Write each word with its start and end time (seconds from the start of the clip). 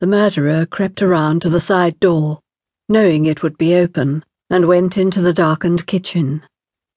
The 0.00 0.06
murderer 0.06 0.64
crept 0.64 1.02
around 1.02 1.42
to 1.42 1.50
the 1.50 1.60
side 1.60 2.00
door, 2.00 2.40
knowing 2.88 3.26
it 3.26 3.42
would 3.42 3.58
be 3.58 3.74
open, 3.74 4.24
and 4.48 4.66
went 4.66 4.96
into 4.96 5.20
the 5.20 5.34
darkened 5.34 5.86
kitchen. 5.86 6.42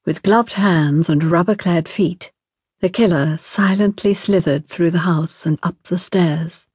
With 0.05 0.23
gloved 0.23 0.53
hands 0.53 1.09
and 1.09 1.21
rubber 1.21 1.53
clad 1.53 1.89
feet, 1.89 2.31
the 2.79 2.87
killer 2.87 3.37
silently 3.37 4.13
slithered 4.13 4.69
through 4.69 4.91
the 4.91 4.99
house 4.99 5.45
and 5.45 5.59
up 5.63 5.75
the 5.83 5.99
stairs. 5.99 6.65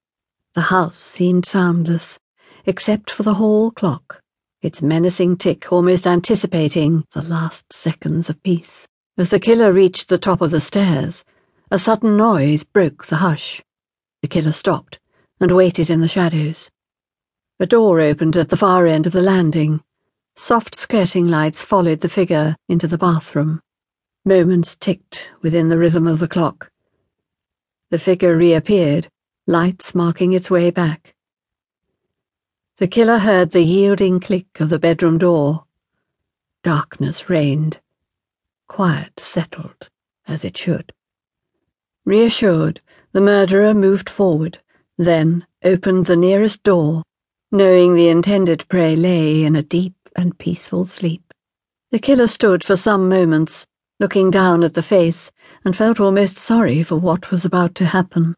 The 0.52 0.68
house 0.68 0.98
seemed 0.98 1.46
soundless, 1.46 2.18
except 2.66 3.10
for 3.10 3.22
the 3.22 3.34
hall 3.40 3.70
clock, 3.70 4.20
its 4.60 4.82
menacing 4.82 5.38
tick 5.38 5.72
almost 5.72 6.06
anticipating 6.06 7.06
the 7.14 7.22
last 7.22 7.72
seconds 7.72 8.28
of 8.28 8.42
peace. 8.42 8.86
As 9.16 9.30
the 9.30 9.40
killer 9.40 9.72
reached 9.72 10.10
the 10.10 10.18
top 10.18 10.42
of 10.42 10.50
the 10.50 10.60
stairs, 10.60 11.24
a 11.70 11.78
sudden 11.78 12.18
noise 12.18 12.64
broke 12.64 13.06
the 13.06 13.16
hush. 13.16 13.62
The 14.20 14.28
killer 14.28 14.52
stopped 14.52 14.98
and 15.40 15.52
waited 15.52 15.90
in 15.90 16.00
the 16.00 16.08
shadows. 16.08 16.70
A 17.60 17.66
door 17.66 18.00
opened 18.00 18.36
at 18.36 18.48
the 18.48 18.56
far 18.56 18.86
end 18.86 19.06
of 19.06 19.12
the 19.12 19.22
landing. 19.22 19.82
Soft 20.36 20.74
skirting 20.74 21.26
lights 21.26 21.62
followed 21.62 22.00
the 22.00 22.08
figure 22.08 22.56
into 22.68 22.86
the 22.86 22.98
bathroom. 22.98 23.60
Moments 24.24 24.76
ticked 24.76 25.32
within 25.42 25.68
the 25.68 25.78
rhythm 25.78 26.06
of 26.06 26.18
the 26.18 26.28
clock. 26.28 26.70
The 27.90 27.98
figure 27.98 28.36
reappeared, 28.36 29.08
lights 29.46 29.94
marking 29.94 30.32
its 30.32 30.50
way 30.50 30.70
back. 30.70 31.14
The 32.76 32.86
killer 32.86 33.18
heard 33.18 33.50
the 33.50 33.62
yielding 33.62 34.20
click 34.20 34.60
of 34.60 34.68
the 34.68 34.78
bedroom 34.78 35.18
door. 35.18 35.64
Darkness 36.62 37.28
reigned. 37.28 37.80
Quiet 38.68 39.18
settled, 39.18 39.88
as 40.28 40.44
it 40.44 40.56
should. 40.56 40.92
Reassured, 42.04 42.80
the 43.12 43.20
murderer 43.20 43.74
moved 43.74 44.08
forward, 44.08 44.60
then 44.98 45.46
opened 45.64 46.06
the 46.06 46.16
nearest 46.16 46.62
door, 46.62 47.02
knowing 47.50 47.94
the 47.94 48.08
intended 48.08 48.68
prey 48.68 48.94
lay 48.94 49.44
in 49.44 49.56
a 49.56 49.62
deep 49.62 49.94
and 50.16 50.38
peaceful 50.38 50.84
sleep. 50.84 51.32
The 51.90 51.98
killer 51.98 52.26
stood 52.26 52.62
for 52.62 52.76
some 52.76 53.08
moments, 53.08 53.64
looking 54.00 54.30
down 54.30 54.62
at 54.62 54.74
the 54.74 54.82
face, 54.82 55.30
and 55.64 55.76
felt 55.76 56.00
almost 56.00 56.36
sorry 56.36 56.82
for 56.82 56.96
what 56.96 57.30
was 57.30 57.44
about 57.44 57.74
to 57.76 57.86
happen. 57.86 58.34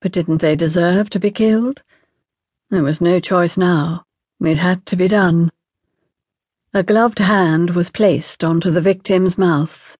But 0.00 0.12
didn't 0.12 0.42
they 0.42 0.54
deserve 0.54 1.10
to 1.10 1.18
be 1.18 1.30
killed? 1.30 1.82
There 2.68 2.82
was 2.82 3.00
no 3.00 3.18
choice 3.18 3.56
now. 3.56 4.04
It 4.40 4.58
had 4.58 4.86
to 4.86 4.96
be 4.96 5.08
done. 5.08 5.50
A 6.72 6.82
gloved 6.82 7.18
hand 7.18 7.70
was 7.70 7.90
placed 7.90 8.44
onto 8.44 8.70
the 8.70 8.80
victim's 8.80 9.36
mouth 9.36 9.96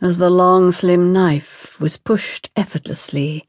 as 0.00 0.18
the 0.18 0.30
long, 0.30 0.70
slim 0.72 1.12
knife 1.12 1.80
was 1.80 1.96
pushed 1.96 2.50
effortlessly 2.56 3.46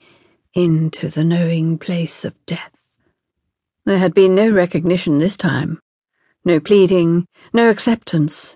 into 0.56 1.10
the 1.10 1.24
knowing 1.24 1.78
place 1.78 2.24
of 2.24 2.34
death. 2.46 2.72
There 3.86 3.98
had 3.98 4.14
been 4.14 4.34
no 4.34 4.50
recognition 4.50 5.20
this 5.20 5.36
time, 5.36 5.82
no 6.46 6.62
pleading, 6.62 7.28
no 7.52 7.70
acceptance, 7.70 8.56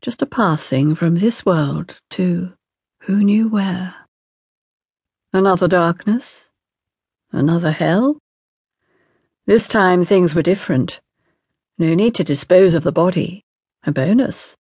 just 0.00 0.22
a 0.22 0.26
passing 0.26 0.94
from 0.94 1.16
this 1.16 1.44
world 1.44 2.00
to 2.10 2.54
who 3.02 3.22
knew 3.22 3.50
where. 3.50 3.94
Another 5.30 5.68
darkness? 5.68 6.48
Another 7.30 7.70
hell? 7.70 8.16
This 9.44 9.68
time 9.68 10.06
things 10.06 10.34
were 10.34 10.42
different. 10.42 11.00
No 11.76 11.94
need 11.94 12.14
to 12.14 12.24
dispose 12.24 12.72
of 12.72 12.82
the 12.82 12.92
body. 12.92 13.44
A 13.84 13.92
bonus. 13.92 14.56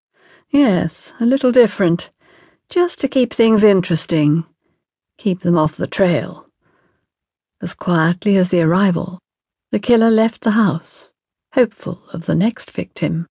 Yes, 0.49 1.13
a 1.19 1.25
little 1.25 1.51
different. 1.51 2.09
Just 2.67 2.99
to 3.01 3.07
keep 3.07 3.31
things 3.31 3.63
interesting. 3.63 4.45
Keep 5.19 5.41
them 5.41 5.57
off 5.57 5.75
the 5.75 5.88
trail. 5.88 6.47
As 7.64 7.73
quietly 7.73 8.36
as 8.36 8.50
the 8.50 8.61
arrival, 8.61 9.19
the 9.72 9.80
killer 9.80 10.11
left 10.11 10.42
the 10.42 10.52
house, 10.52 11.14
hopeful 11.53 12.03
of 12.11 12.25
the 12.25 12.36
next 12.36 12.69
victim. 12.72 13.25